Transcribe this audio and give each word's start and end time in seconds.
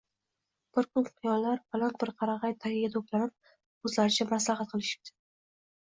Bir 0.77 0.87
kun 0.95 1.05
quyonlar 1.09 1.61
baland 1.75 1.99
bir 2.03 2.13
qarag’ay 2.21 2.57
tagiga 2.65 2.91
to’planib 2.97 3.89
o’zlaricha 3.91 4.31
maslahat 4.35 4.73
qilishibdi 4.77 5.15